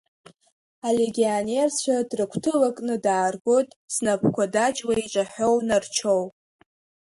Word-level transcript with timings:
Алегионерцәа 0.87 2.07
дрыгәҭылакны, 2.09 2.95
дааргоит 3.05 3.69
знапқәа 3.93 4.43
даҷла 4.53 4.95
иҿаҳәоу 5.03 5.55
нарчоу. 5.67 6.23